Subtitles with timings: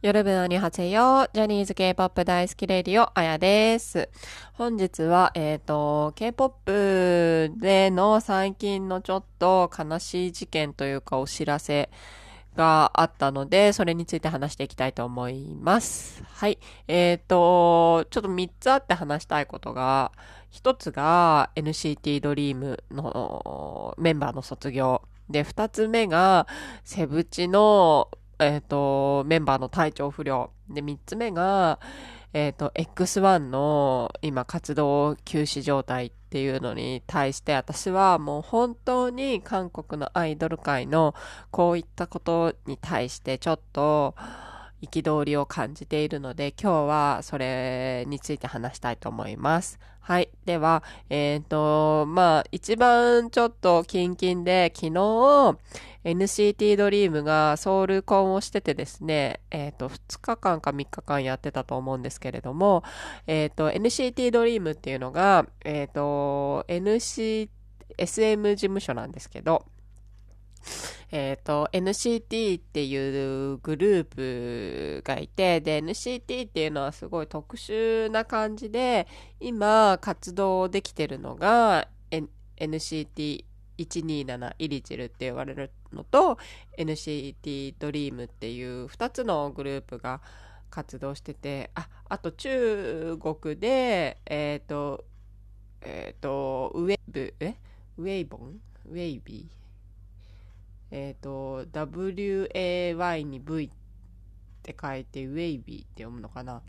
[0.00, 1.28] 夜分にはせよ。
[1.32, 4.08] ジャニーズ K-POP 大好きレディオ、あやです。
[4.52, 11.90] 本日は、えっ、ー、と、K-POP での最近のちょっと悲しい事件というかお知らせ
[12.54, 16.22] があったので、それについて話していきたいと思います。
[16.28, 16.60] はい。
[16.86, 20.12] えっ、ー、と、ちょっと3つあって話したいことが、
[20.52, 25.02] 1つが NCT ドリームのメンバーの卒業。
[25.28, 26.46] で、二つ目が、
[26.84, 28.08] セブチの
[28.38, 30.50] えっ、ー、と、メンバーの体調不良。
[30.68, 31.80] で、三つ目が、
[32.32, 41.14] えっ、ー、と、X1 の今活動休止状態っていうのに対して私はもう本当に韓国のアイドル界の
[41.50, 44.14] こういったことに対してちょっと
[44.82, 49.78] 憤りを感じているので今日はそれについて話したいと思います。
[50.08, 50.30] はい。
[50.46, 55.58] では、えっ、ー、と、まあ、一番ちょっとキンキンで、昨日、
[56.08, 62.82] NCT ドリームがソウルコンをしててですね、えっ、ー、と、2日間か3日間やってたと思うんですけれども、
[63.26, 67.50] えっ、ー、と、NCT ドリームっていうのが、えっ、と、NC、
[67.98, 69.66] SM 事務所なんですけど、
[71.10, 79.06] えっ、ー、と、NCT っていうグループがいて、で、NCT っていうのはすごい特殊な感じで、
[79.40, 81.88] 今活動できてるのが、
[82.58, 83.44] NCT、
[83.78, 86.38] 127イリチルって言われるのと、
[86.76, 90.20] NCT ドリームっていう2つのグループが
[90.70, 95.04] 活動してて、あ、あと中国で、えっ、ー、と、
[95.80, 97.54] えっ、ー、と、ウェブ、え？
[97.96, 98.60] ウェイボン？
[98.90, 99.58] ウェイビー？
[100.90, 103.70] えっ、ー、と、WAY に V っ
[104.62, 106.62] て書いて、ウェイビーって読むのかな。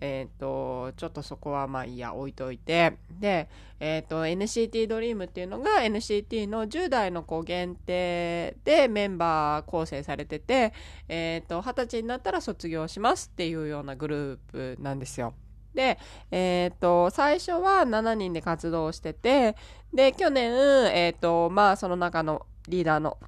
[0.00, 2.96] えっ、ー、と、ちょっとそこはまあいいや、置いといて。
[3.20, 3.48] で、
[3.78, 10.72] えっ、ー、と、NCT ドリームっていうのが NCT の10代の子限定でメンバー構成されてて、
[11.08, 14.38] えっ、と、20歳になったら卒業しますっていうようなグルー
[14.76, 15.34] プなんですよ。
[15.74, 15.98] で、
[16.30, 19.54] えっ、と、最初は7人で活動してて、
[19.92, 20.52] で、去年、
[20.94, 23.18] えっ、と、まあ、その中のリーダーの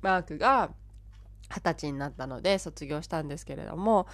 [0.00, 0.70] マークが
[1.52, 4.06] 二十歳になったので卒業したんですけれども、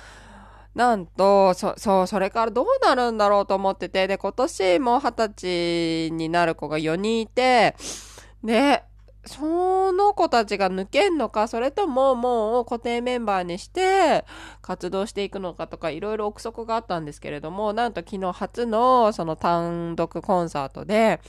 [0.78, 5.28] なんと、そ、そう、それからどうなるんだろうと思ってて、で、今年も二十
[6.08, 7.74] 歳になる子が4人いて、
[8.44, 8.84] で、
[9.26, 14.24] その子たちが抜けんのか、それとももう固定メンバーにして
[14.62, 21.20] 活動していくのかとかいろいろ憶測があったんですけれども、なんと昨日初のその単独コンサートで、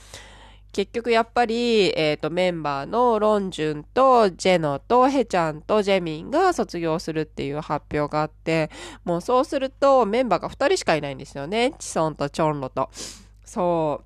[0.72, 8.70] 結局やっぱり、えっ、ー、と、メンバーのロンジュンとジェノとヘちゃんとジェミンが卒業するっていう発表があって、
[9.04, 11.74] もうそうするとメンバーが2人しかいないんですよね。
[11.78, 12.90] チソンとチョンロと。
[13.44, 14.02] そ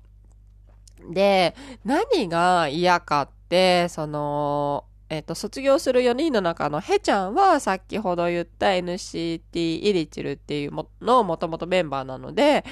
[1.09, 1.13] う。
[1.13, 10.71] で、何が嫌かって、その、えっ、と、卒業する4人の中のヘちゃんは、さっきほど言った NCT イリチルっていう
[11.01, 12.65] のもともとメンバーなので、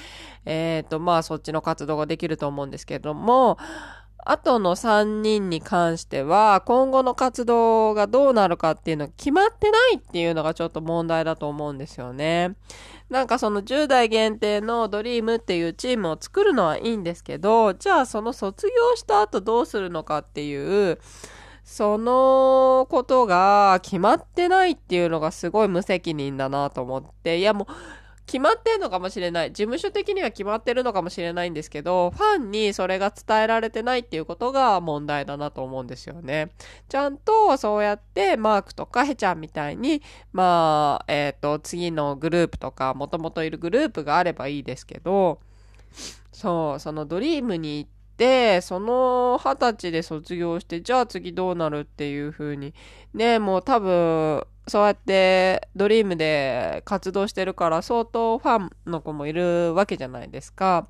[0.45, 3.57] えっ、と、まあ、そっちの活動ができると思うんですけども、
[4.25, 12.55] あとの3人に関しては、今後の活動がどうなるかっていうのが決まってないっていうのがちょっと問題だと思うんですよね。
[13.09, 21.00] なんかその10代限定のドリームっていうチームを作るのはいいんですけど、じゃあその卒業した後どうするのかっていう、
[21.63, 27.74] そのことが決まってないっていうのがすごい無責任だなと思って、いやもう、
[28.25, 29.51] 決まってんのかもしれない。
[29.51, 36.51] 事務所的には決まってるのかもしれないんですけど、ファンにそれが伝えられてないっていうことが問題だなと思うんですよね。
[36.90, 40.01] ちゃんとそうやってマークとかヘちゃんみたいに、
[40.31, 45.40] まあ、えっ、ー、と、次のグループとか、もともといるグループがあればいいですけど、
[46.31, 52.74] そう、そのドリームに行っで、その二十歳で卒業して、じゃあ次どうなるっていう風に。
[53.13, 60.88] ね、もう多分、そうやってドリームで活動してるから相当ファンの子もいるわけじゃないですか。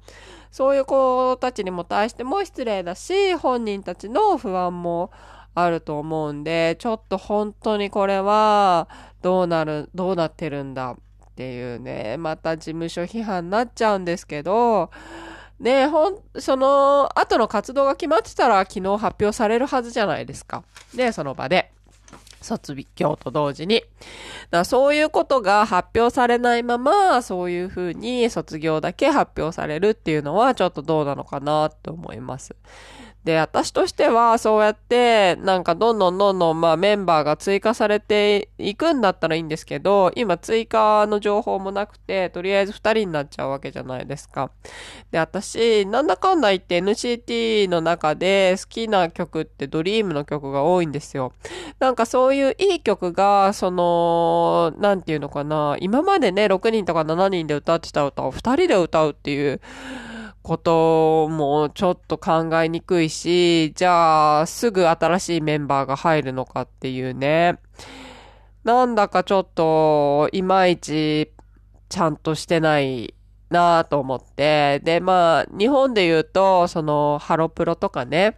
[0.51, 5.11] そういう子たちにも対しても失礼だし、本人たちの不安も
[5.55, 8.87] あると思うんで、ちょっと本当にこれは
[9.21, 10.95] どうなる、どうなってるんだっ
[11.35, 14.91] ていうね、また事務所批判になっちゃうんですけど、
[15.63, 20.63] ねほん、その後の活動が決まってたら昨日発表されるはずじゃないですか。
[20.93, 21.71] で、その場で。
[22.41, 23.83] 卒業と同時に。
[24.51, 32.55] だそういうことが発表されないまま、そういうふうに卒業だけ発表されるっていうのはちょっとどうなのかなと思います。
[33.23, 44.51] で、私としてはそうやってなんかどんどんどんどんまあメンバーが追加されていくんだったらいいんですけど、今追加の情報もなくて、とりあえず2人になっちゃうわけじゃないですか。
[45.11, 51.31] で、私、なんだかんだ言って NCT の中で好きな曲ってドリームの曲が多いんですよ。
[51.79, 59.61] なんかそういういい曲が、その、なんていうのかな、今までね、6人とか7人で歌ってた歌を2人で歌うっていう、
[60.43, 67.59] こともちょっと考えにくいし、じゃあすぐ新しいメンバーが入るのかっていうね。
[68.63, 71.31] なんだかちょっといまいち
[71.89, 73.13] ちゃんとしてない
[73.49, 74.79] なぁと思って。
[74.83, 78.37] で、まあ日本で言うと、そのハロプロとかね、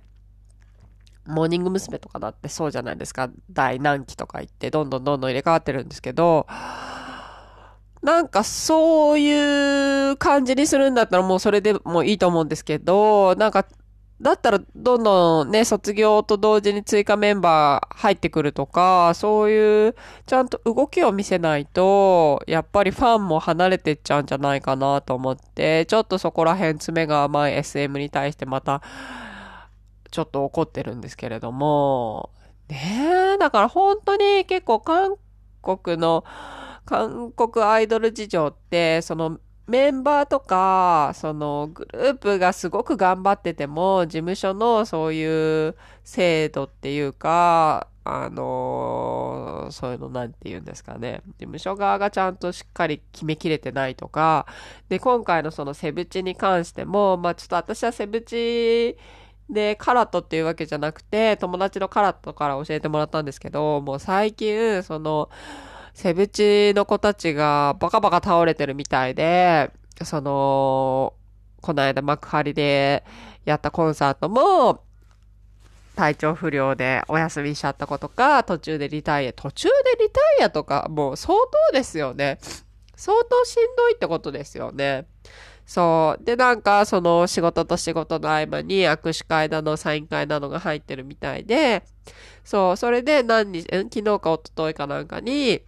[1.26, 1.98] モーニング娘。
[1.98, 3.30] とかだってそうじゃないですか。
[3.50, 6.46] 第何期とか言ってどんどんどんどん入れ替わってるんですけど、
[8.06, 13.66] なんかそういう感じにするんだったらもうそれでもいいと思うんですけど、なんか、
[14.22, 19.96] だったらどんどんね、卒業と同時に追加メンバー入ってくるとか、そういう
[20.28, 28.84] ちゃんと動きを見せないと、やっぱりファンも離れてっちゃうんじゃないかなと思って、ちょっとそこら辺詰めが甘い SM に対してまた、
[30.12, 32.30] ちょっと怒ってるんですけれども、
[32.70, 35.16] ねえ、だから本当に結構韓
[35.64, 36.24] 国の、
[36.86, 51.24] 韓国アイドル事情って、そのメンバーとか、そのグループがすごく頑張ってても、事務所のそういう制度っていうか、あのー、そういうのなんて言うんですかね。
[51.26, 54.46] 事務所側がちゃんとしっかり決めきれてないとか、
[54.90, 58.96] で、今回のそのセブチに関しても、まあちょっと私はセブチ
[59.50, 65.30] で、カラットっていうわけじゃなくて、友達のカラットから教えてもらったんですけど、もう最近、その、
[65.96, 69.72] セブチの子たちがバカバカ倒れてるみたいで、
[70.04, 71.14] その、
[71.62, 73.06] この間幕張で
[73.46, 74.84] やったコンサートも、
[75.96, 81.34] 体調不良でお休みしちゃった子とか、途中でリタイア、途中でリタイアとか、もう相
[81.72, 82.40] 当ですよね。
[82.98, 85.06] 相当しんどいってことですよね。
[85.66, 86.24] そう。
[86.26, 91.84] で、なんか、その仕事と仕事の合間に握手会などサイン会などが入ってるみたいで、
[92.44, 95.62] そう、それで何日、昨日か一昨日かなんかに、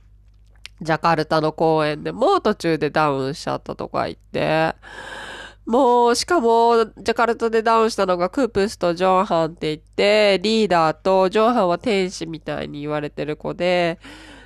[0.81, 4.75] ジャカルタの公演でも途中でダウンしちゃったとか言って、
[5.65, 13.99] もう、しかも、ジャカルタでダウンしたのがクープスとジョンハンって言って、リーダーとジョンハンは天使みたいに言われてる子で、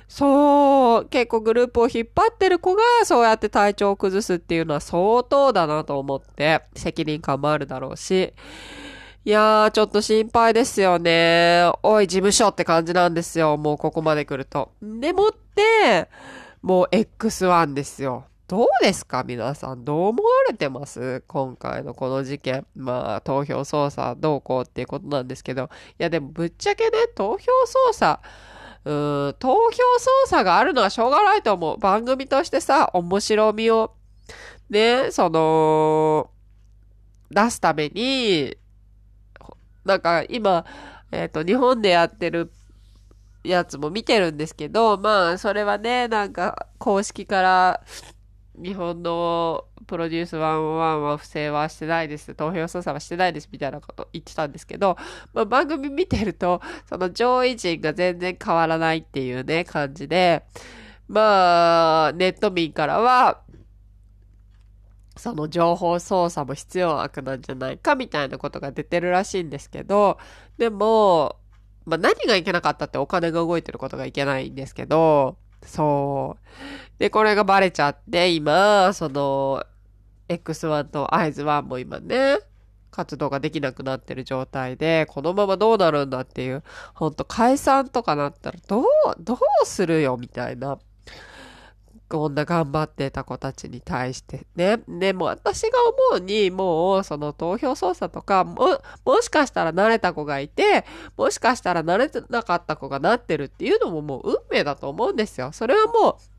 [0.08, 8.34] そう、結構グループを引っ張ってる子がそうやって体調を崩すっていうのは相当だなと思って、責任感もあるだろうし、
[9.24, 11.70] いやー、ちょっと心配ですよね。
[11.84, 13.56] おい、事務所って感じなんですよ。
[13.56, 14.72] もうここまで来ると。
[14.82, 15.30] でもっ、
[16.62, 18.26] もう X1 ですよ。
[18.48, 19.24] どうですか？
[19.24, 19.84] 皆さん。
[19.84, 21.22] どう思われてます？
[21.26, 22.66] 今回のこの事件。
[22.76, 25.70] まあ、投票操作どうこうっていうことなんですけど。
[25.98, 28.20] いや、でもぶっちゃけね、投票操作、
[28.84, 31.78] うーん、投票操作があるのはしょうがないと思う。
[31.78, 33.94] 番組としてさ、面白みを、
[34.68, 36.30] ね、その、
[37.30, 38.54] 出すために、
[39.84, 40.66] なんか今、
[41.10, 42.52] えっ、ー、と、日本でやってる
[43.44, 47.82] やつも見てるんですけど、まあ、それはね、なんか、公式から、
[48.54, 50.40] 日本のプロデュース101
[51.00, 52.34] は不正はしてないです。
[52.34, 53.48] 投票操作はしてないです。
[53.50, 54.96] みたいなこと言ってたんですけど、
[55.32, 60.44] まあ、番組見てると、その上位陣が全然変わらないっていうね、感じで、
[61.08, 63.42] まあ、ネット民からは、
[65.16, 70.18] その情報操作も必要悪なんじゃないかみたいなことが出てるらしいんですけど、
[70.58, 71.36] でも、
[71.84, 76.98] まあ、何がいけなかったってお金が動いてることがいけないんですけど、そう。
[76.98, 79.64] で、これがバレちゃって、今、その、
[80.28, 82.38] X1 と IZ1 も今ね、
[82.90, 86.62] 活動ができなくなってる状態で、このままどうなるんだっていう、
[86.94, 88.84] ほんと解散とかなったら、どう、
[89.18, 90.78] どうするよみたいな
[92.12, 94.80] こんな頑張ってた子たちに対してね。
[94.86, 95.78] でも私が
[96.10, 100.84] 思うに、もうその投票操作とか、も、もしかしたら慣れた子がいて、
[101.16, 105.52] もしかしたら慣れてなかった子がなってるっていうのももう運命だと思うんですよ。
[105.52, 106.32] それはもう、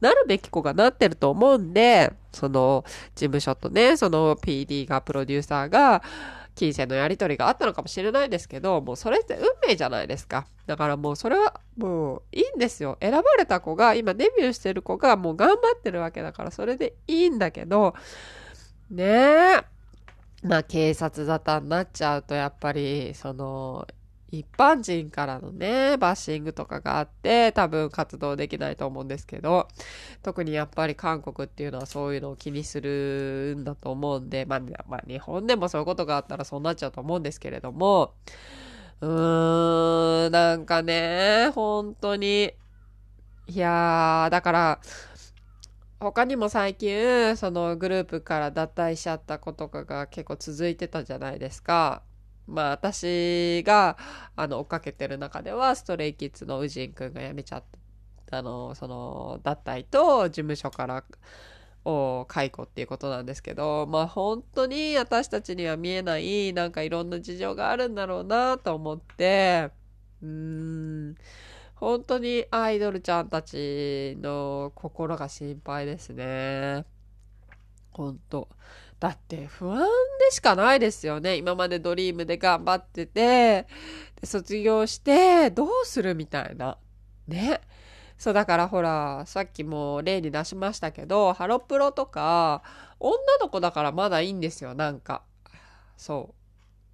[0.00, 2.84] なるべき子がなってると思うんで、その
[3.16, 6.00] 事務所とね、その PD が、プロデューサーが、
[6.58, 10.48] 金銭のやり取りがあったのかもしれないですけど、もうそれって運命じゃないですか。
[10.66, 12.98] だからもうそれはもういいんですよ。
[13.00, 17.94] 選ばれた子が、今デビューしてる子がもう頑張ってるわけだからそれでいいんだけど、
[18.90, 19.64] ねえ。
[20.42, 23.86] まあ警察沙汰になっちゃうとやっぱり、その、
[24.30, 29.68] 一般人からのね、バッシングとかがあって、多分活動できないと思うんですけど、
[30.22, 38.14] 特にやっぱり韓国っていうのはそういうのを気にするんだと思うんで、まあ、まあ、日本でもそういうことがあったらそうなっちゃうと思うんですけれども、
[39.00, 42.54] うーん、なんかね、本当に、
[43.48, 44.80] いやー、だから、
[46.00, 52.02] 他にも最近、そのグループから脱退しちゃった子とかが結構続いてたじゃないですか。
[52.48, 53.96] まあ私が
[54.34, 57.64] あの追っかけてる中ではストレイキッズのウジンくんが辞めちゃっ
[58.26, 61.04] たあのその脱退と事務所から
[61.84, 69.70] を解雇っていうことなんですけどまあ本当に私たちには見えないなんかいろんな事情があるんだろうなと思って
[70.22, 71.14] うーん
[71.76, 76.84] 本当にアイドルちゃんたちの心が心配ですね。
[77.92, 78.48] 本当
[79.00, 81.36] だって不安でしかないですよね。
[81.36, 83.66] 今までドリームで頑張ってて、
[84.24, 86.78] 卒業してどうするみたいな。
[87.28, 87.60] ね。
[88.18, 92.64] そうだからほら、さっきも例に出しましたけど、ハロプロとか、
[92.98, 95.22] 女の子だからまだいいんですよ、なんか。
[95.96, 96.34] そう。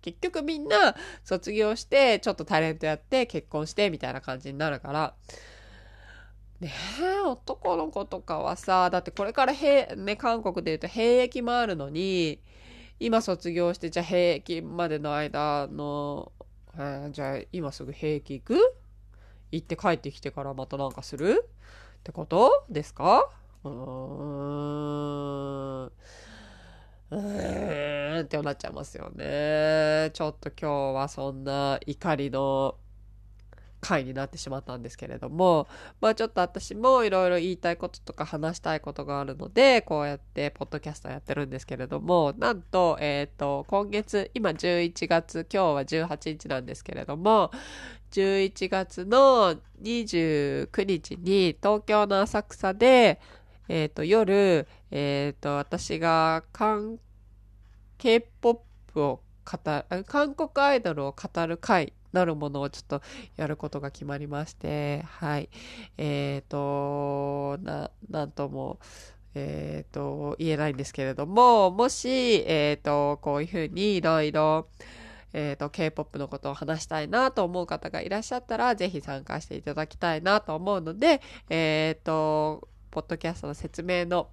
[0.03, 0.95] 結局みんな
[1.25, 5.15] 卒業して、ちょっとタレントやって、結婚してみたいな感じになるから、
[6.61, 12.41] ねえ、男の子とかはさ、だってこれからへ、ね、韓国で言うと兵役もあるのに、
[13.01, 16.33] 今卒業して、じゃあ兵役までの間の、
[16.75, 18.57] えー、じゃあ今すぐ兵役行く？
[19.53, 21.49] 行って帰ってきてからまたなんかする？
[21.99, 22.65] ってこと？
[22.71, 23.29] ですか？
[23.65, 25.85] うーん。
[25.87, 28.25] うーん。
[28.25, 30.11] ってなっちゃいますよね。
[30.15, 32.77] ちょっと今日はそんな怒りの
[33.85, 35.69] 回になってしまったんですけれども、
[36.01, 47.51] まあちょっと私もいろいろ言いたいこととか話したいことがあるので、こうやってポッドキャストやってるんですけれども、なんと、えっ、ー、と、今月、今11月、今日は18日なんですけれども、
[48.13, 53.21] 11月の29日に東京の浅草で、
[53.69, 56.99] えっ、ー、と、夜、えっ、ー、と、私が韓、
[57.99, 58.63] K-POP
[59.03, 59.59] を語
[59.91, 63.03] る、韓国アイドルを語る会なるものをちょっと
[63.37, 65.51] やることが決まりまして、はい。
[65.99, 68.79] えっ、ー、と、な、なんとも、
[69.35, 72.09] えっ、ー、と、言えないんですけれども、もし、
[72.47, 74.69] えっ、ー、と、こういうふうにいろいろ、
[75.33, 84.29] えっ、と、K-POP のことを話したいなと思う方がいらっしゃったら、ぜひ参加していただきたいなと思うので、えっ、と、ポッドキャストの説明の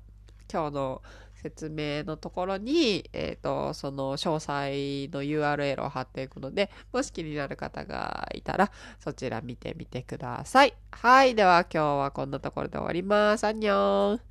[0.52, 1.02] 今日の
[1.42, 10.74] 説明のところに、えっ、ー、と、その詳細の URL を貼っていくので、もし気になる方がいたら、そちら見てみてください。
[10.92, 11.36] はい。
[11.36, 13.46] では今日はこんなところで終わります。
[13.46, 14.31] アンニョン。